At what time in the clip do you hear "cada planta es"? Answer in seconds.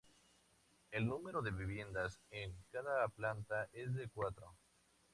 2.71-3.93